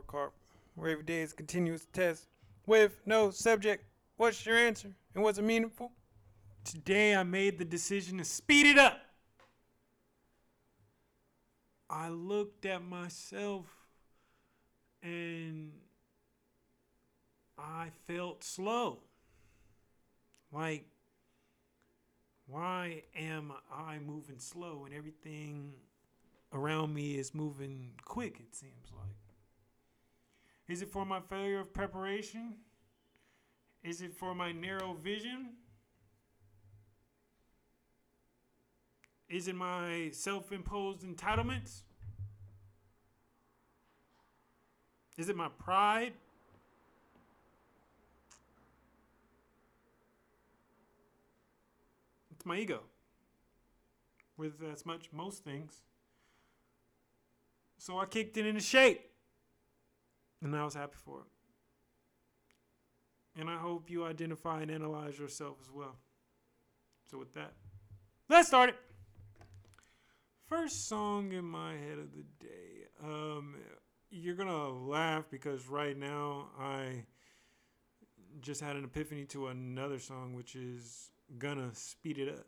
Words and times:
or 0.00 0.02
carp, 0.02 0.32
where 0.74 0.90
every 0.90 1.04
day 1.04 1.20
is 1.20 1.32
continuous 1.32 1.86
test 1.92 2.26
with 2.66 3.00
no 3.06 3.30
subject. 3.30 3.84
What's 4.16 4.44
your 4.44 4.56
answer? 4.56 4.90
And 5.14 5.22
was 5.22 5.38
it 5.38 5.42
meaningful? 5.42 5.92
Today 6.64 7.14
I 7.14 7.22
made 7.22 7.58
the 7.58 7.64
decision 7.64 8.18
to 8.18 8.24
speed 8.24 8.66
it 8.66 8.78
up. 8.78 9.00
I 11.88 12.08
looked 12.08 12.66
at 12.66 12.82
myself 12.82 13.66
and 15.02 15.72
I 17.58 17.88
felt 18.06 18.44
slow. 18.44 18.98
Like, 20.52 20.84
why 22.46 23.02
am 23.16 23.52
I 23.72 23.98
moving 23.98 24.38
slow 24.38 24.84
and 24.84 24.94
everything 24.94 25.72
around 26.52 26.94
me 26.94 27.16
is 27.16 27.34
moving 27.34 27.90
quick, 28.04 28.36
it 28.40 28.54
seems 28.54 28.92
like? 28.96 29.29
Is 30.70 30.82
it 30.82 30.92
for 30.92 31.04
my 31.04 31.18
failure 31.18 31.58
of 31.58 31.74
preparation? 31.74 32.54
Is 33.82 34.02
it 34.02 34.14
for 34.14 34.36
my 34.36 34.52
narrow 34.52 34.94
vision? 34.94 35.48
Is 39.28 39.48
it 39.48 39.56
my 39.56 40.10
self 40.12 40.52
imposed 40.52 41.02
entitlements? 41.02 41.80
Is 45.18 45.28
it 45.28 45.36
my 45.36 45.48
pride? 45.58 46.12
It's 52.30 52.46
my 52.46 52.58
ego. 52.58 52.82
With 54.36 54.62
as 54.72 54.86
much 54.86 55.08
most 55.12 55.42
things. 55.42 55.80
So 57.78 57.98
I 57.98 58.06
kicked 58.06 58.36
it 58.36 58.46
into 58.46 58.60
shape. 58.60 59.09
And 60.42 60.56
I 60.56 60.64
was 60.64 60.74
happy 60.74 60.96
for 61.04 61.20
it. 61.20 61.26
And 63.40 63.48
I 63.48 63.56
hope 63.56 63.90
you 63.90 64.04
identify 64.04 64.62
and 64.62 64.70
analyze 64.70 65.18
yourself 65.18 65.58
as 65.62 65.70
well. 65.70 65.96
So 67.10 67.18
with 67.18 67.34
that, 67.34 67.52
let's 68.28 68.48
start 68.48 68.70
it. 68.70 68.76
First 70.46 70.88
song 70.88 71.32
in 71.32 71.44
my 71.44 71.72
head 71.72 71.98
of 71.98 72.12
the 72.12 72.24
day. 72.40 72.86
Um, 73.02 73.56
you're 74.10 74.34
gonna 74.34 74.68
laugh 74.68 75.24
because 75.30 75.68
right 75.68 75.96
now 75.96 76.48
I 76.58 77.04
just 78.40 78.60
had 78.60 78.76
an 78.76 78.84
epiphany 78.84 79.24
to 79.26 79.48
another 79.48 79.98
song, 79.98 80.34
which 80.34 80.56
is 80.56 81.10
gonna 81.38 81.70
speed 81.74 82.18
it 82.18 82.28
up, 82.28 82.46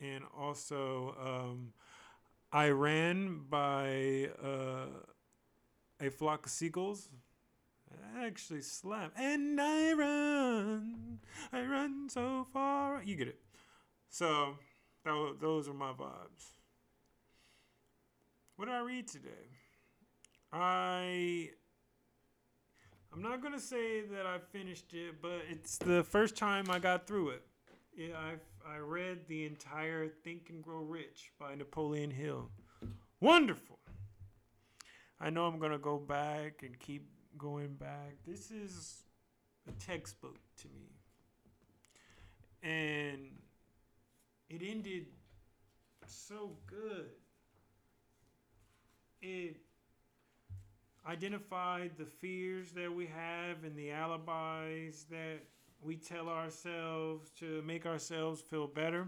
and 0.00 0.24
also 0.36 1.14
um, 1.22 1.72
I 2.52 2.68
ran 2.68 3.44
by 3.48 4.30
uh, 4.42 4.86
a 6.00 6.10
flock 6.10 6.46
of 6.46 6.52
seagulls. 6.52 7.08
I 8.16 8.26
actually 8.26 8.62
slap, 8.62 9.12
and 9.16 9.60
I 9.60 9.92
run, 9.92 11.18
I 11.52 11.62
run 11.62 12.08
so 12.08 12.46
far. 12.52 13.02
You 13.04 13.16
get 13.16 13.28
it. 13.28 13.40
So 14.08 14.56
that, 15.04 15.36
those 15.40 15.68
are 15.68 15.74
my 15.74 15.92
vibes. 15.92 16.52
What 18.56 18.66
did 18.66 18.74
I 18.74 18.80
read 18.80 19.08
today? 19.08 19.48
I 20.52 21.50
I'm 23.12 23.22
not 23.22 23.42
gonna 23.42 23.60
say 23.60 24.02
that 24.02 24.26
I 24.26 24.38
finished 24.38 24.92
it, 24.92 25.20
but 25.22 25.42
it's 25.50 25.78
the 25.78 26.04
first 26.04 26.36
time 26.36 26.66
I 26.70 26.78
got 26.78 27.06
through 27.06 27.30
it. 27.30 27.42
Yeah, 27.96 28.16
I 28.16 28.34
I 28.74 28.78
read 28.78 29.26
the 29.28 29.46
entire 29.46 30.08
Think 30.08 30.50
and 30.50 30.62
Grow 30.62 30.82
Rich 30.82 31.32
by 31.38 31.54
Napoleon 31.54 32.10
Hill. 32.10 32.50
Wonderful. 33.20 33.78
I 35.20 35.28
know 35.28 35.46
I'm 35.46 35.58
gonna 35.58 35.78
go 35.78 35.98
back 35.98 36.62
and 36.62 36.78
keep 36.78 37.06
going 37.36 37.74
back. 37.74 38.16
This 38.26 38.50
is 38.50 39.02
a 39.68 39.72
textbook 39.72 40.38
to 40.62 40.68
me, 40.68 40.88
and 42.62 43.30
it 44.48 44.62
ended 44.62 45.06
so 46.06 46.56
good. 46.66 47.10
It 49.20 49.56
identified 51.06 51.92
the 51.98 52.06
fears 52.06 52.72
that 52.72 52.90
we 52.90 53.06
have 53.06 53.64
and 53.64 53.76
the 53.76 53.90
alibis 53.90 55.04
that 55.10 55.40
we 55.82 55.96
tell 55.96 56.28
ourselves 56.28 57.30
to 57.40 57.62
make 57.66 57.84
ourselves 57.84 58.40
feel 58.40 58.66
better 58.66 59.06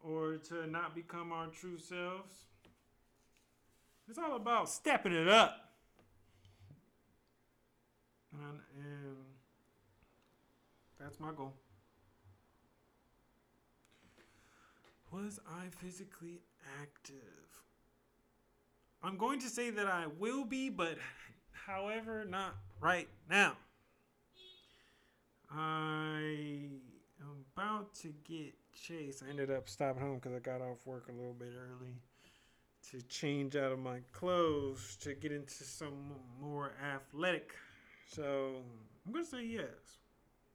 or 0.00 0.36
to 0.36 0.66
not 0.66 0.94
become 0.94 1.32
our 1.32 1.46
true 1.46 1.78
selves. 1.78 2.46
It's 4.08 4.18
all 4.18 4.36
about 4.36 4.68
stepping 4.68 5.12
it 5.12 5.28
up. 5.28 5.72
And, 8.32 8.60
and 8.76 9.16
that's 11.00 11.18
my 11.18 11.32
goal. 11.32 11.54
Was 15.10 15.40
I 15.48 15.66
physically 15.80 16.40
active? 16.82 17.20
I'm 19.02 19.16
going 19.16 19.40
to 19.40 19.48
say 19.48 19.70
that 19.70 19.86
I 19.86 20.06
will 20.18 20.44
be, 20.44 20.68
but 20.68 20.98
however, 21.52 22.24
not 22.28 22.56
right 22.80 23.08
now. 23.30 23.52
I 25.50 26.68
am 27.20 27.44
about 27.54 27.94
to 28.02 28.12
get 28.28 28.54
chased. 28.72 29.22
I 29.22 29.30
ended 29.30 29.50
up 29.50 29.68
stopping 29.68 30.02
home 30.02 30.16
because 30.16 30.34
I 30.34 30.40
got 30.40 30.60
off 30.60 30.78
work 30.84 31.08
a 31.08 31.12
little 31.12 31.34
bit 31.34 31.52
early 31.56 31.94
to 32.90 33.02
change 33.02 33.56
out 33.56 33.72
of 33.72 33.78
my 33.78 33.98
clothes 34.12 34.96
to 35.00 35.14
get 35.14 35.32
into 35.32 35.64
some 35.64 36.12
more 36.40 36.72
athletic. 36.94 37.54
So 38.06 38.62
I'm 39.04 39.12
gonna 39.12 39.24
say 39.24 39.44
yes. 39.44 39.98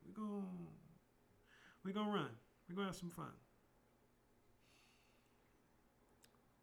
We 0.05 0.13
going 0.13 0.45
we 1.83 1.91
gonna 1.91 2.11
run. 2.11 2.29
We 2.69 2.75
gonna 2.75 2.87
have 2.87 2.95
some 2.95 3.09
fun. 3.09 3.31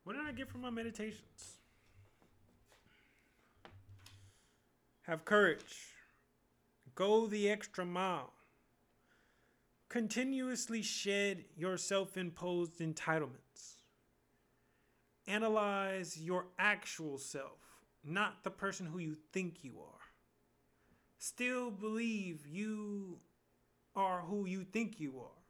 What 0.05 0.17
did 0.17 0.27
I 0.27 0.33
get 0.33 0.49
from 0.49 0.63
my 0.63 0.71
meditations? 0.71 1.59
Have 5.03 5.25
courage. 5.25 5.95
Go 6.95 7.27
the 7.27 7.51
extra 7.51 7.85
mile. 7.85 8.33
Continuously 9.89 10.83
shed 10.83 11.45
your 11.57 11.77
self 11.77 12.17
imposed 12.17 12.81
entitlements. 12.81 13.78
Analyze 15.29 16.19
your 16.19 16.47
actual 16.59 17.19
self, 17.19 17.61
not 18.03 18.43
the 18.45 18.51
person 18.51 18.87
who 18.87 18.99
you 18.99 19.15
think 19.31 19.63
you 19.63 19.75
are. 19.79 20.01
Still 21.19 21.71
believe 21.71 22.47
you 22.47 23.19
are 23.95 24.23
who 24.23 24.47
you 24.47 24.65
think 24.65 24.99
you 24.99 25.19
are. 25.21 25.43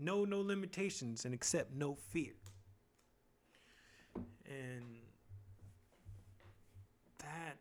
Know 0.00 0.24
no 0.24 0.40
limitations 0.40 1.26
and 1.26 1.34
accept 1.34 1.74
no 1.74 1.94
fear. 1.94 2.32
And 4.46 4.84
that 7.18 7.58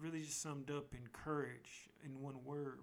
really 0.00 0.22
just 0.22 0.40
summed 0.40 0.70
up 0.70 0.94
in 0.94 1.08
courage 1.12 1.90
in 2.04 2.22
one 2.22 2.42
word. 2.44 2.78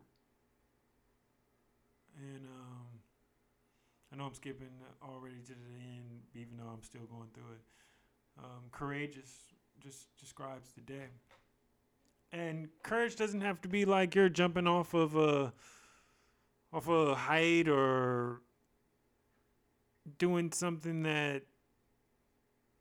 And 2.19 2.45
um, 2.45 2.92
I 4.13 4.15
know 4.15 4.25
I'm 4.25 4.33
skipping 4.35 4.69
already 5.01 5.41
to 5.47 5.53
the 5.53 5.79
end, 5.81 6.21
even 6.35 6.57
though 6.57 6.71
I'm 6.71 6.83
still 6.83 7.05
going 7.09 7.29
through 7.33 7.53
it. 7.53 7.63
Um, 8.37 8.63
courageous 8.71 9.31
just 9.81 10.15
describes 10.19 10.69
the 10.75 10.81
day. 10.81 11.07
And 12.31 12.69
courage 12.83 13.15
doesn't 13.15 13.41
have 13.41 13.59
to 13.61 13.67
be 13.67 13.85
like 13.85 14.13
you're 14.13 14.29
jumping 14.29 14.67
off 14.67 14.93
of 14.93 15.15
a 15.15 15.51
off 16.71 16.87
a 16.87 17.15
height 17.15 17.67
or 17.67 18.41
doing 20.19 20.51
something 20.51 21.03
that 21.03 21.43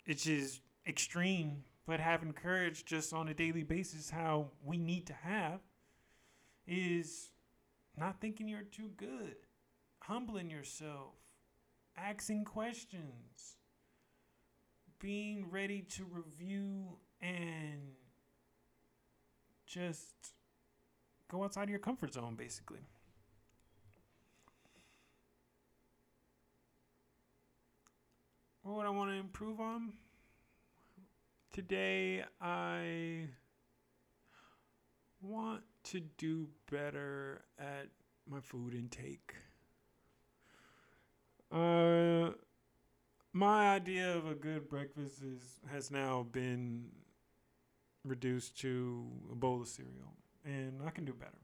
it's 0.07 0.25
just 0.25 0.61
extreme, 0.87 1.65
but 1.87 2.01
having 2.01 2.33
courage 2.33 2.85
just 2.85 3.13
on 3.13 3.29
a 3.29 3.35
daily 3.35 3.63
basis, 3.63 4.11
how 4.11 4.49
we 4.65 4.77
need 4.77 5.07
to 5.07 5.15
have, 5.15 5.61
is 6.67 7.31
not 7.97 8.21
thinking 8.21 8.49
you're 8.49 8.63
too 8.63 8.91
good, 8.97 9.37
humbling 10.07 10.51
yourself, 10.51 11.15
asking 11.97 12.45
questions, 12.45 13.57
being 14.99 15.47
ready 15.51 15.83
to 15.83 16.05
review 16.05 16.97
and 17.21 17.93
just 19.67 20.35
go 21.31 21.45
outside 21.45 21.65
of 21.65 21.71
your 21.71 21.79
comfort 21.79 22.13
zone, 22.15 22.35
basically. 22.37 22.81
What 28.63 28.77
would 28.77 28.87
I 28.87 28.91
want 28.91 29.11
to 29.11 29.17
improve 29.17 29.61
on? 29.61 29.93
Today, 31.53 32.25
I 32.41 33.27
want 35.21 35.63
to 35.85 36.01
do 36.01 36.49
better 36.71 37.43
at 37.59 37.89
my 38.29 38.41
food 38.41 38.75
intake. 38.75 39.35
Uh, 41.53 42.31
my 43.43 43.71
idea 43.71 44.17
of 44.17 44.25
a 44.29 44.37
good 44.37 44.69
breakfast 44.69 45.21
is 45.21 45.59
has 45.73 45.91
now 45.91 46.25
been 46.31 46.85
reduced 48.05 48.57
to 48.61 49.05
a 49.33 49.35
bowl 49.35 49.61
of 49.61 49.67
cereal, 49.67 50.15
and 50.45 50.81
I 50.87 50.91
can 50.91 51.05
do 51.05 51.13
better. 51.13 51.43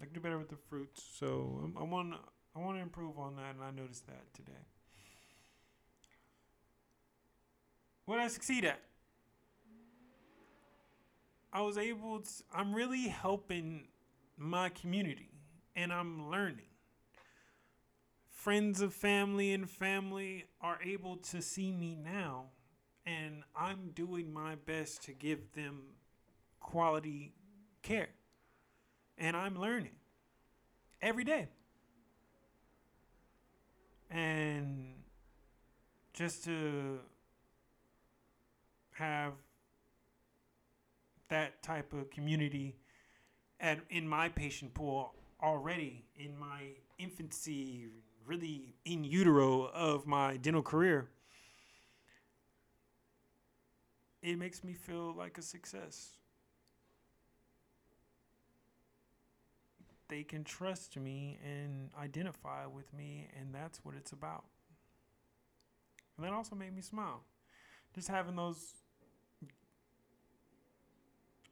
I 0.00 0.04
can 0.04 0.14
do 0.14 0.20
better 0.20 0.38
with 0.38 0.48
the 0.48 0.56
fruits, 0.56 1.02
so 1.18 1.60
I'm, 1.62 1.76
I 1.76 1.82
want 1.82 2.14
I 2.56 2.58
want 2.58 2.78
to 2.78 2.82
improve 2.82 3.18
on 3.18 3.36
that, 3.36 3.54
and 3.54 3.62
I 3.62 3.70
noticed 3.70 4.06
that 4.06 4.32
today. 4.32 4.64
What 8.06 8.18
I 8.18 8.28
succeed 8.28 8.64
at? 8.64 8.80
I 11.52 11.60
was 11.60 11.76
able 11.76 12.20
to. 12.20 12.30
I'm 12.50 12.72
really 12.74 13.08
helping 13.08 13.88
my 14.38 14.70
community, 14.70 15.28
and 15.76 15.92
I'm 15.92 16.30
learning 16.30 16.69
friends 18.40 18.80
of 18.80 18.94
family 18.94 19.52
and 19.52 19.68
family 19.68 20.46
are 20.62 20.78
able 20.82 21.18
to 21.18 21.42
see 21.42 21.70
me 21.70 21.94
now 21.94 22.46
and 23.04 23.42
I'm 23.54 23.90
doing 23.94 24.32
my 24.32 24.54
best 24.54 25.02
to 25.04 25.12
give 25.12 25.52
them 25.52 25.82
quality 26.58 27.34
care. 27.82 28.08
And 29.18 29.36
I'm 29.36 29.60
learning 29.60 29.96
every 31.02 31.24
day. 31.24 31.48
And 34.10 34.94
just 36.14 36.42
to 36.44 37.00
have 38.92 39.34
that 41.28 41.62
type 41.62 41.92
of 41.92 42.10
community 42.10 42.76
at 43.60 43.80
in 43.90 44.08
my 44.08 44.30
patient 44.30 44.72
pool 44.72 45.14
already 45.42 46.06
in 46.16 46.38
my 46.38 46.62
infancy 46.98 47.88
really 48.26 48.74
in 48.84 49.04
utero 49.04 49.64
of 49.64 50.06
my 50.06 50.36
dental 50.36 50.62
career, 50.62 51.08
it 54.22 54.38
makes 54.38 54.62
me 54.62 54.72
feel 54.72 55.14
like 55.14 55.38
a 55.38 55.42
success. 55.42 56.18
They 60.08 60.24
can 60.24 60.42
trust 60.42 60.96
me 60.96 61.38
and 61.44 61.90
identify 62.00 62.66
with 62.66 62.92
me, 62.92 63.28
and 63.38 63.54
that's 63.54 63.84
what 63.84 63.94
it's 63.94 64.12
about. 64.12 64.44
And 66.16 66.26
that 66.26 66.32
also 66.32 66.56
made 66.56 66.74
me 66.74 66.82
smile. 66.82 67.22
Just 67.94 68.08
having 68.08 68.36
those 68.36 68.74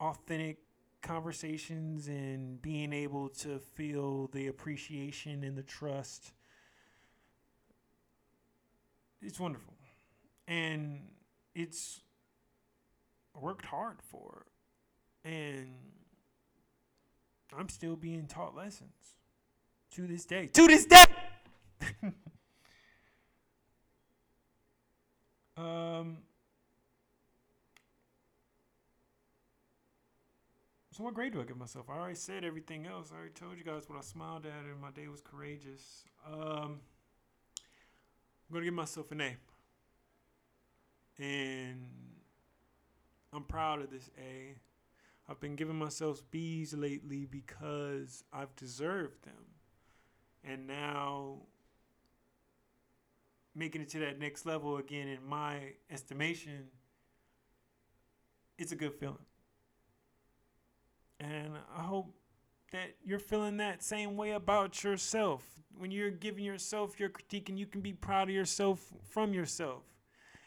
authentic 0.00 0.59
conversations 1.03 2.09
and 2.09 2.61
being 2.61 2.93
able 2.93 3.29
to 3.29 3.59
feel 3.59 4.26
the 4.29 4.49
appreciation 4.49 5.44
and 5.44 5.56
the 5.56 5.62
trust 5.62 6.32
it's 9.23 9.41
wonderful, 9.41 9.75
and 10.47 11.00
it's 11.55 12.00
worked 13.35 13.67
hard 13.67 13.99
for, 14.03 14.47
and 15.25 15.69
I'm 17.56 17.69
still 17.69 17.97
being 17.97 18.26
taught 18.26 18.55
lessons 18.56 19.17
to 19.93 20.06
this 20.06 20.25
day. 20.25 20.47
To 20.49 20.67
this 20.67 20.87
day. 20.87 21.05
um. 25.56 26.19
So 30.93 31.05
what 31.05 31.15
grade 31.15 31.32
do 31.32 31.41
I 31.41 31.44
give 31.44 31.56
myself? 31.56 31.88
I 31.88 31.93
already 31.97 32.17
said 32.17 32.44
everything 32.44 32.85
else. 32.85 33.12
I 33.12 33.19
already 33.19 33.32
told 33.32 33.56
you 33.56 33.62
guys 33.62 33.88
what 33.88 33.97
I 33.97 34.00
smiled 34.00 34.47
at 34.47 34.65
and 34.65 34.81
my 34.81 34.91
day 34.91 35.06
was 35.06 35.20
courageous. 35.20 36.03
Um 36.26 36.81
I'm 38.48 38.54
gonna 38.54 38.64
give 38.64 38.74
myself 38.74 39.12
an 39.12 39.20
A. 39.20 39.36
And 41.18 41.84
I'm 43.32 43.44
proud 43.44 43.82
of 43.82 43.90
this 43.90 44.10
A. 44.18 44.54
I've 45.28 45.40
been 45.40 45.56
giving 45.56 45.76
myself 45.76 46.22
B's 46.30 46.72
lately 46.72 47.26
because 47.26 48.24
I've 48.32 48.54
deserved 48.56 49.24
them. 49.24 49.44
And 50.42 50.66
now 50.66 51.42
making 53.54 53.82
it 53.82 53.88
to 53.90 53.98
that 53.98 54.18
next 54.18 54.46
level 54.46 54.78
again 54.78 55.08
in 55.08 55.22
my 55.28 55.74
estimation, 55.90 56.68
it's 58.56 58.72
a 58.72 58.76
good 58.76 58.94
feeling. 58.94 59.18
And 61.20 61.52
I 61.76 61.82
hope 61.82 62.14
that 62.73 62.94
you're 63.05 63.19
feeling 63.19 63.56
that 63.59 63.82
same 63.82 64.17
way 64.17 64.32
about 64.32 64.82
yourself 64.85 65.43
when 65.76 65.91
you're 65.91 66.11
giving 66.11 66.44
yourself 66.44 66.99
your 66.99 67.09
critique 67.09 67.49
and 67.49 67.59
you 67.59 67.67
can 67.67 67.81
be 67.81 67.93
proud 67.93 68.29
of 68.29 68.35
yourself 68.35 68.93
from 69.09 69.32
yourself. 69.32 69.82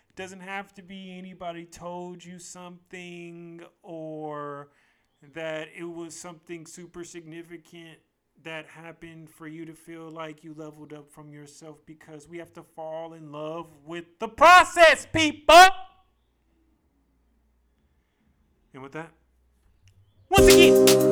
It 0.10 0.16
doesn't 0.16 0.42
have 0.42 0.74
to 0.76 0.82
be 0.82 1.18
anybody 1.18 1.66
told 1.66 2.24
you 2.24 2.38
something 2.38 3.62
or 3.82 4.70
that 5.34 5.70
it 5.76 5.86
was 5.86 6.16
something 6.16 6.66
super 6.66 7.04
significant 7.04 8.00
that 8.44 8.66
happened 8.68 9.30
for 9.30 9.48
you 9.48 9.66
to 9.66 9.74
feel 9.74 10.10
like 10.10 10.44
you 10.44 10.54
leveled 10.56 10.94
up 10.94 11.12
from 11.12 11.32
yourself 11.32 11.78
because 11.86 12.28
we 12.28 12.40
have 12.40 12.52
to 12.54 12.64
fall 12.64 13.14
in 13.14 13.32
love 13.32 13.68
with 13.86 14.06
the 14.20 14.28
process, 14.28 15.08
people. 15.14 15.56
And 18.74 18.82
with 18.82 18.94
that, 18.94 19.12
once 20.30 20.48
again, 20.48 21.11